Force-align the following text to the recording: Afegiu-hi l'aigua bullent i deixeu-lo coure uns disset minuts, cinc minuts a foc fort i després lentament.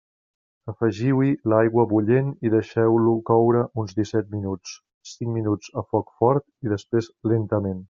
Afegiu-hi 0.71 1.33
l'aigua 1.53 1.85
bullent 1.91 2.31
i 2.49 2.53
deixeu-lo 2.53 3.13
coure 3.29 3.61
uns 3.83 3.93
disset 4.01 4.33
minuts, 4.37 4.73
cinc 5.13 5.33
minuts 5.37 5.73
a 5.83 5.85
foc 5.93 6.11
fort 6.23 6.49
i 6.69 6.75
després 6.75 7.13
lentament. 7.35 7.79